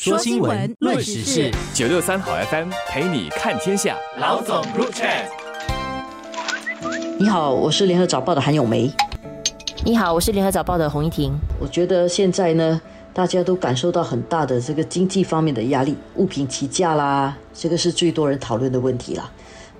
[0.00, 3.96] 说新闻，论时事，九六三好 FM 陪你看天下。
[4.20, 5.26] 老总入 chat。
[7.18, 8.88] 你好，我是联合早报的韩咏梅。
[9.84, 11.36] 你好，我是联合早报的洪一婷。
[11.58, 12.80] 我觉得现在呢，
[13.12, 19.28] 大家都感受到很大的这个经济方面的压力，物品起价啦，这个是最多人讨论的问题啦。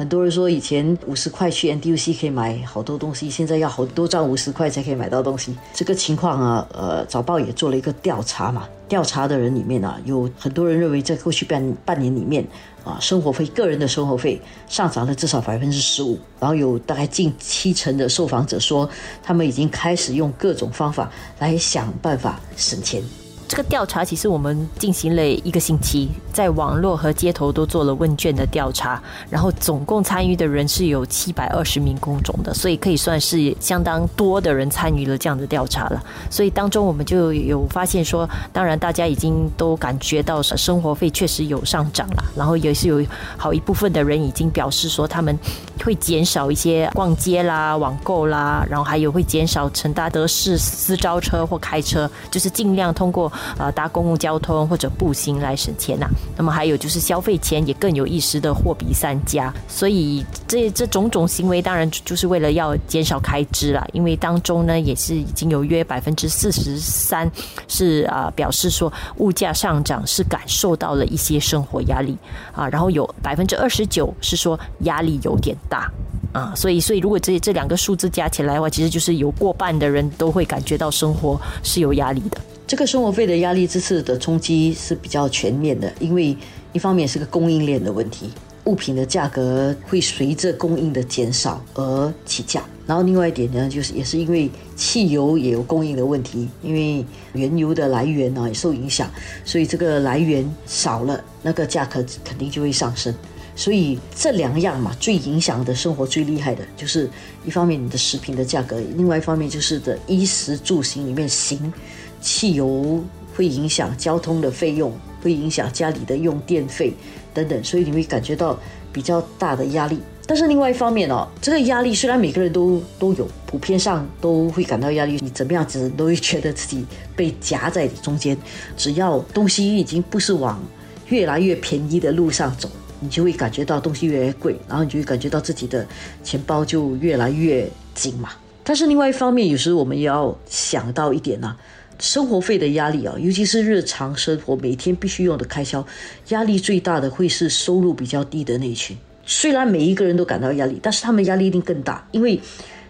[0.00, 5.54] 很多人说以前五十块去 NDUC 可以买好多东西，现在要好多张五十块才可以买到东西。
[5.74, 8.66] 这个情况啊，呃，早报也做了一个调查嘛。
[8.88, 12.42] 调查的人里面啊，有很多人认为在过去半半年里面
[12.82, 16.18] 啊，生活费个人的生活费上涨了至少百分之十五。
[16.40, 18.88] 然后有大概近七成的受访者说，
[19.22, 23.02] 他们已经开始用各种方法来想办法省钱。
[23.50, 36.00] 这个调查其实我们进行了一个星期，在网络和街头都做了问卷的调查，然后总共参与的人是有七百二十名工种的，所以可以算是相当多的人参与了这样的调查了。
[36.30, 43.04] 所以当中我们就有发现说，当然大家已经都感觉到生活费确实有上涨了，然后也是有
[43.36, 45.36] 好一部分的人已经表示说他们
[45.84, 53.28] 会减少一些逛街啦、网购啦，然后还有会减少乘搭德士私招车或开车，就是尽量通过。
[53.58, 56.08] 呃，搭公共交通或者步行来省钱呐。
[56.36, 59.52] 那么还有就是消费前也更有意识的货比三家。
[59.68, 63.86] 所以这这种种行为当然就是为了要减少开支啦。
[63.92, 67.30] 因为当中呢也是已经有约百分之四十三
[67.68, 72.16] 是啊表示说物价上涨是感受到了一些生活压力
[72.52, 75.90] 啊，然后有百分之二十九是说压力有点大
[76.32, 76.52] 啊。
[76.54, 82.38] 所以所以如果这这两个数字加起来的话，其实就是有过半的人都会感觉到生活是有压力的。
[82.70, 86.36] 这个生活费的压力这次的冲击是比较全面的，因为
[86.72, 88.30] 一方面是个供应链的问题，
[88.66, 92.62] 物品的价格会随着供应的减少而起价。
[92.86, 99.10] 然后另外一点呢，就是也是因为汽油也有供应的问题，因为原油的来源呢也受影响，
[99.44, 103.12] 所以这个来源少了，那个价格肯定就会上升。
[103.56, 107.10] 所以这两样嘛，最影响的生活最厉害的就是
[107.44, 111.72] 一方面你的食品的价格，另外一方面就是的衣食住行里面行。
[112.20, 113.02] 汽油
[113.34, 114.92] 会影响交通的费用，
[115.22, 116.92] 会影响家里的用电费
[117.32, 118.58] 等等，所以你会感觉到
[118.92, 119.98] 比较大的压力。
[120.26, 125.18] 但是另外一方面哦，这个压力虽然每个人都都有，普遍上都会感到压力。
[125.20, 126.86] 你怎么样子都会觉得自己
[127.16, 128.36] 被夹在中间。
[128.76, 130.62] 只要东西已经不是往
[131.08, 132.70] 越来越便宜的路上走，
[133.00, 135.84] 你就会感觉到东西越来越贵，然后你就会感觉到自己的
[136.22, 138.28] 钱包就越来越紧嘛。
[138.62, 141.56] 但是另外一方面，有时我们也要想到一点呢。
[142.00, 145.86] 生活费的压力啊，尤其是日常生活每天必须用的开销，
[146.28, 148.96] 压力最大的会是收入比较低的那一群。
[149.24, 152.40] 虽然每一个人都感到压力，但是他们压力一定更大，因为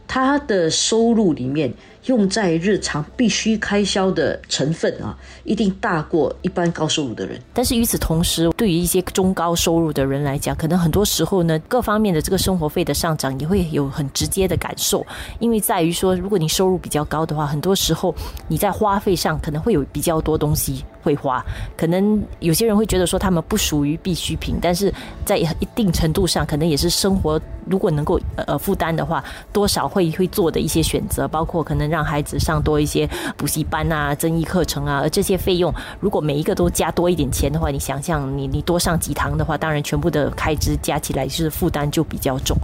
[0.06, 1.74] 他的收入里面。
[2.06, 7.38] 用在日常必须开销的成分啊，一定大过一般高收入的人。
[7.52, 15.04] 但是与此同时，对于一些中高收入的人来讲，可能很多时候呢，各方面的这个生活费的上涨也会有很直接的感受。
[15.40, 18.14] 因为在于说，如果你收入比较高的话，很多时候
[18.48, 21.44] 你在花费上可能会有比较多东西会花。
[21.76, 24.90] 可能有些人会觉得说他们不属于必需品，但是
[25.26, 29.22] 在一定程度上，可能也是生活如果能够呃负担的话，
[29.52, 31.89] 多少会会做的一些选择，包括可能。
[31.90, 42.56] 让孩子上多一些补习班啊、增益课程啊，而这些费用如果每一个都加多一点钱的话，你想象你你多上几堂的话，当然全部的开支加起来是负担就比较重。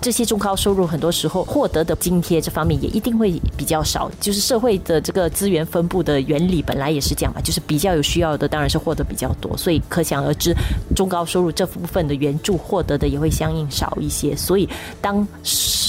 [0.00, 10.54] 这些中高收入很多时候获得的津贴这方面也一定会比较少，就是社会的这个资源分布的原理本来也是这样嘛，就是比较有需要的当然是获得比较多，所以可想而知，
[10.96, 14.34] 中高收入这部分的援助获得的也会相应少一些。
[14.34, 14.68] 所以
[15.00, 15.26] 当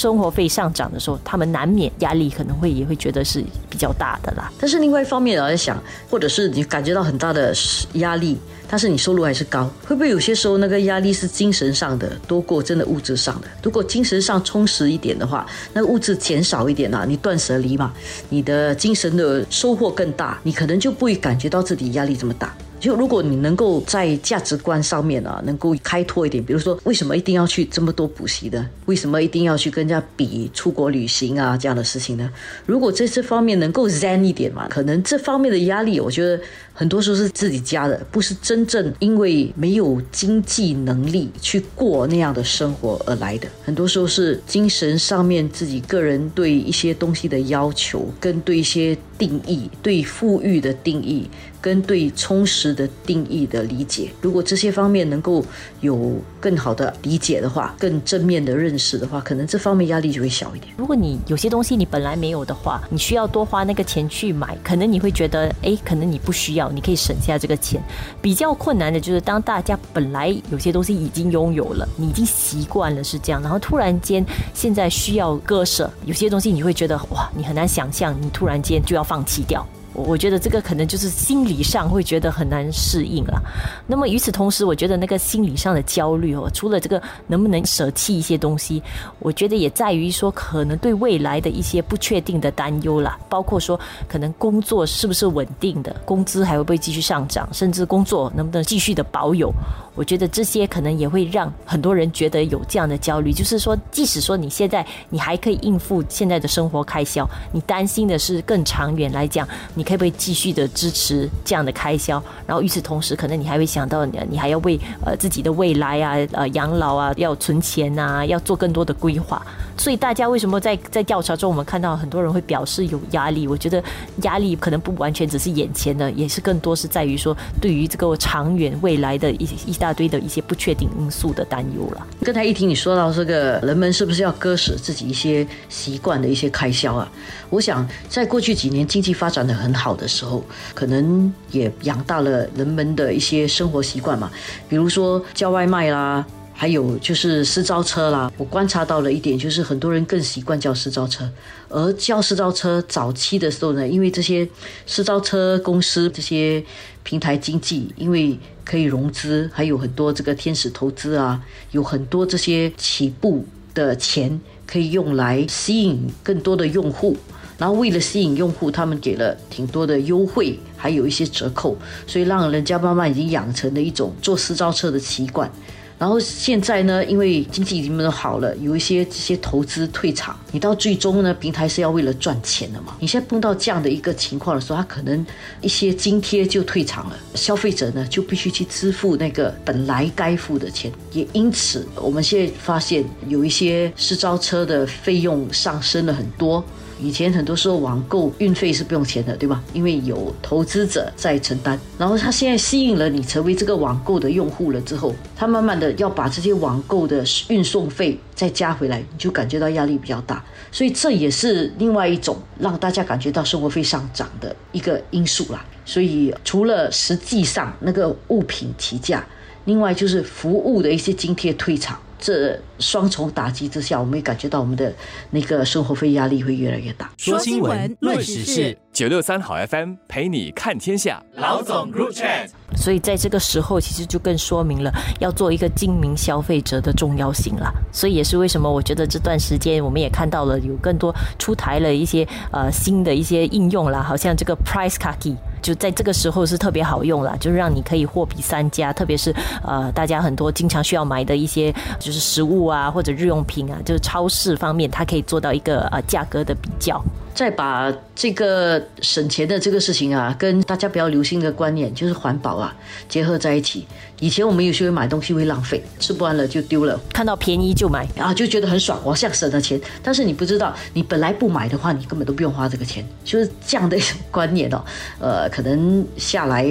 [0.03, 2.73] 生活费上涨的时候，他们难免压力可能会。
[2.73, 7.53] 也会觉得是比较大的啦，但是另外一方面我在想，或者是你感觉到很大的
[7.93, 8.35] 压力，
[8.67, 13.47] 但是你收入还是高，会不会有些时候那个压力是精神上的多过真的物质上的？
[13.61, 17.93] 如果精神上充实一点的话，那物质减少一点啊，你断舍离嘛，
[18.29, 22.51] 你的精神的收获更大，你可能就不会感觉到自己压力这么大。
[22.83, 28.65] 就如果你能够在价值观上面啊，能够开拓一点，比如说为什么一定要去这么多补习的？
[28.87, 32.29] 为什么一定要去跟人家比出国旅行啊这样的事情呢？
[32.65, 36.37] 如果在这方面能够 zen 一点嘛，可能这方面的压力，我觉得
[36.73, 43.47] 很多时候是自己加的，不是真正因为没有经济能力去过那样的生活而来的。
[43.63, 48.97] 很多时候是精神上面自己个人对一些东西的要求，跟对一些。
[49.23, 51.29] 定义、对富裕的定义。
[51.63, 55.41] 跟对充实的定义的理解，如果这些方面能够
[55.79, 60.73] 有更好的理解的话，更正面的认识的话，可能这方面压力就会小一点。
[60.75, 67.81] 如果你有些东西你本来没有的话，你需要多花那个钱去买，可能你会觉得，哎，可能你不需要，你可以省下这个钱。
[68.21, 74.21] 比较困难的就是当大家本来有些东西已经拥有了，你已经习惯了是这样，然后突然间
[74.53, 79.63] 现在需要割舍，有些东西你会觉得哇，你很难想象，你突然间就要放弃掉。
[79.93, 83.41] 我觉得这个可能就是心理上会觉得很难适应了。
[83.85, 88.81] 那么与此同时，我觉得那个心理上的焦虑哦，除了这个能不能舍弃一些东西，
[89.19, 99.53] 我觉得也在于说可能对未来的一些不确定的担忧啦，包括说可能工作是不是稳定的，工资还会不会继续上涨，甚至工作能不能继续的保有。
[99.95, 112.21] 我觉得这些可能也会让很多人觉得有这样的焦虑，就是说，即使说你现在你还可以应付现在的生活开销，你担心的是更长远来讲，你可不可以继续的支持这样的开销？
[112.47, 119.45] 然后与此同时，可能你还会想到，你还要为呃自己的未来啊、呃养老啊要存钱啊，要做更多的规划。
[119.77, 123.47] 所以大家为什么在在调查中，我们看到很多人会表示有压力？
[123.47, 123.83] 我觉得
[124.21, 132.07] 压力可能不完全只是眼前的，也是更多是在于说对于这个长远未来的一一大堆的一些不确定因素的担忧了。
[132.23, 137.11] 刚才一听你说到这个，人们是不是要割舍自己一些习惯的一些开销啊？
[137.49, 140.43] 我想在过去几年经济发展的很好的时候，
[140.73, 144.31] 可能也养大了人们的一些生活习惯嘛，
[144.69, 146.25] 比如说叫外卖啦。
[146.55, 151.29] 还有就是私招车啦，我观察到了一点，就是很多人更习惯叫私招车，
[151.67, 154.47] 而叫私招车早期的时候呢，因为这些
[154.85, 156.63] 私招车公司这些
[157.03, 167.17] 平台经济，因为可以融资，还有很多这个天使投资啊，有很多这些起步的钱可以用来吸引更多的用户，
[167.57, 171.75] 然后为了吸引用户，他们给了挺多的优惠，还有一些折扣，
[172.07, 175.51] 所以让人家慢慢已经养成了一种坐私招车的习惯。
[175.97, 182.95] 然后现在呢，因为经济已经那么好了，有一些这些投资退场，你到最终呢，平台是要为了赚钱的嘛。
[182.99, 185.25] 你现在碰到这样的一个情况的时候，他可能
[185.61, 190.91] 一些津贴就退场了，消费者呢就必须去支付那个本来该付的钱。
[191.13, 196.63] 也因此，我们现在发现有一些私招车的费用上升了很多。
[197.03, 199.61] 以前很多时候网购运费是不用钱的，对吧？
[199.73, 201.77] 因为有投资者在承担。
[201.97, 210.41] 然后他现在吸引了你成为这个网购的用户了之后，他慢慢的要把这些网购的运送费再加回来，你就感觉到压力比较大。
[210.71, 215.63] 所以这也是另外一种让大家感觉到生活费上涨的一个因素啦。
[215.85, 219.25] 所以除了实际上那个物品提价，
[219.65, 221.99] 另外就是服务的一些津贴退场。
[222.25, 224.93] 这双重打击之下，我们也感觉到我们的
[225.31, 227.11] 那个生活费压力会越来越大。
[227.17, 231.21] 说新闻，论时事，九六三好 FM 陪你看天下。
[231.35, 232.47] 老总 Group Chat。
[232.77, 234.89] 所以在这个时候，其实就更说明了
[235.19, 237.69] 要做一个精明消费者的重要性了。
[237.91, 249.33] 所以也是为什么我觉得这段时间我们也看到了有更多出台了一些呃新的一些应用啦，好像这个 Price c a k i 就在这个时候是特别好用了，就是让你可以货比三家，特别是
[249.63, 257.01] 呃大家很多经常需要买的一些就是食物啊或者日用品啊，就是超市方面，它可以做到一个呃价格的比较。
[257.33, 262.75] 再把这个省钱的这个事情啊，跟大家比较流行的观念就是环保啊
[263.09, 263.85] 结合在一起。
[264.19, 269.79] 以前我们有时候买东西会浪费，吃不完了就丢了，看到便宜就买，啊就觉得很爽，我像省了钱。
[270.01, 274.83] 但是你不知道，你本来不买的话，你根本都不用花这个钱，就是这样的一种观念哦。
[275.19, 276.65] 呃，可能下来。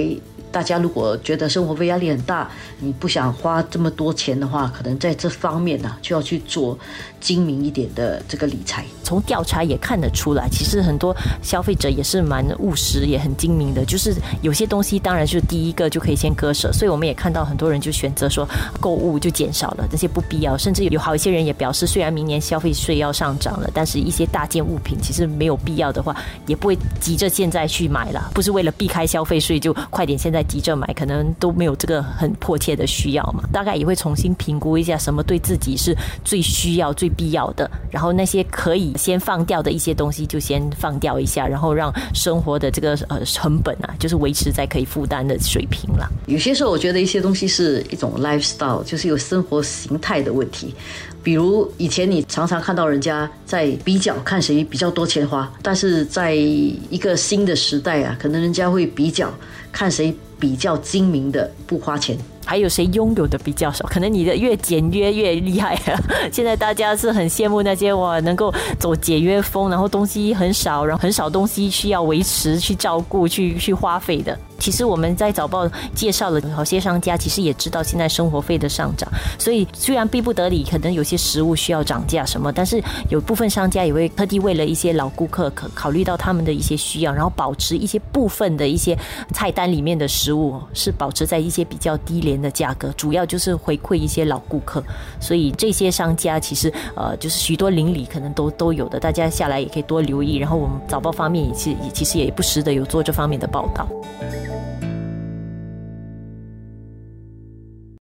[0.53, 2.47] 大家如果觉得生活费压力很大，
[2.79, 6.77] 你不想花这么多钱的话，可能在这方面呢就要去做
[7.19, 8.85] 精明一点的这个理财。
[9.03, 13.83] 从调查也看得出来，其实很多消费者也是蛮务实，也很精明的。
[13.83, 18.47] 就是有些东西当然是第一个就可以先割舍，所以我们也看到很多人就选择说
[18.79, 30.42] 购物就减少了这些不必要，甚至有好一些人也表示，虽然明年消费税要上涨了，但是一些大件物品其实没有必要的话，也不会急着现在去买了，不是为了避开消费税就快点现在。
[30.43, 33.43] 急着买，可能都没有这个很迫切的需要嘛。
[33.51, 37.69] 大概也会重新评估一下，什么对自己是最需要、最必要的。
[37.89, 46.09] 然后那些可以先放掉的一些东西，就先放掉一下，然后让生活的这个呃成本啊，就是维持在可以负担的水平了。
[46.27, 50.73] 有些时候，我觉得一些东西是一种 lifestyle，就是有生活形态的问题。
[51.21, 59.33] 比如以前你常常看到人家在比较，看谁比较多钱花，但是在一个新的时代啊，可能人家会比较
[59.71, 60.13] 看谁。
[60.43, 63.85] 比较精明的不花钱，还有谁拥有的比较少？
[63.85, 65.97] 可能你的越简约越厉害啊！
[66.33, 74.37] 现在大家是很羡慕那些哇，能够走简约风，然后东西很少，然后很少东西需要维持、去照顾、去 去花费的。
[74.59, 88.97] 其实我们在早报介绍了好些商家，其实也知道现在生活费的上涨，所以虽然逼不得已，可能有些食物需要涨价什么，但是有部分商家也会特地为了一些老顾客，可考虑到他们的一些需要，然后保持一些部分的一些
[89.33, 94.83] 菜单里面的食物是保持在一些比较低廉的价格，主要就是回馈一些老顾客。
[95.19, 100.37] 所以这些商家其实呃，就是许多邻里可能都都有的，大家下来也可以多留意。
[100.37, 103.87] 然后我们早报方面也其也其实也不时的有做这方面的报道。